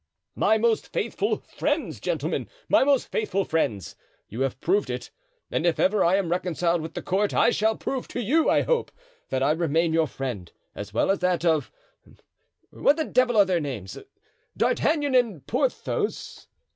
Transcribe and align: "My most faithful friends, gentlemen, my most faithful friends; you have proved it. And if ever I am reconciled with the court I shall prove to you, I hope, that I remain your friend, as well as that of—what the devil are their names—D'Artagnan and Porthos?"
"My 0.35 0.57
most 0.57 0.91
faithful 0.91 1.37
friends, 1.37 1.99
gentlemen, 1.99 2.49
my 2.67 2.83
most 2.83 3.11
faithful 3.11 3.45
friends; 3.45 3.95
you 4.29 4.41
have 4.41 4.59
proved 4.59 4.89
it. 4.89 5.11
And 5.51 5.63
if 5.63 5.79
ever 5.79 6.03
I 6.03 6.15
am 6.15 6.31
reconciled 6.31 6.81
with 6.81 6.95
the 6.95 7.03
court 7.03 7.35
I 7.35 7.51
shall 7.51 7.77
prove 7.77 8.07
to 8.07 8.19
you, 8.19 8.49
I 8.49 8.63
hope, 8.63 8.91
that 9.29 9.43
I 9.43 9.51
remain 9.51 9.93
your 9.93 10.07
friend, 10.07 10.51
as 10.73 10.91
well 10.91 11.11
as 11.11 11.19
that 11.19 11.45
of—what 11.45 12.97
the 12.97 13.05
devil 13.05 13.37
are 13.37 13.45
their 13.45 13.59
names—D'Artagnan 13.59 15.13
and 15.13 15.45
Porthos?" 15.45 16.47